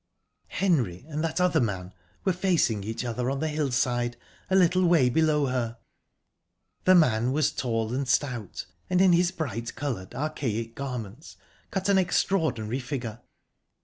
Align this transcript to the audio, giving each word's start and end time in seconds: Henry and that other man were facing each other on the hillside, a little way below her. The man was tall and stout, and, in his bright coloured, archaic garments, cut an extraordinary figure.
Henry 0.47 1.05
and 1.09 1.23
that 1.23 1.39
other 1.39 1.59
man 1.61 1.93
were 2.25 2.33
facing 2.33 2.83
each 2.83 3.05
other 3.05 3.29
on 3.29 3.39
the 3.39 3.47
hillside, 3.49 4.17
a 4.49 4.55
little 4.55 4.83
way 4.83 5.09
below 5.11 5.45
her. 5.45 5.77
The 6.85 6.95
man 6.95 7.31
was 7.33 7.51
tall 7.51 7.93
and 7.93 8.07
stout, 8.07 8.65
and, 8.89 8.99
in 8.99 9.13
his 9.13 9.29
bright 9.29 9.75
coloured, 9.75 10.15
archaic 10.15 10.73
garments, 10.73 11.37
cut 11.69 11.87
an 11.87 11.99
extraordinary 11.99 12.79
figure. 12.79 13.19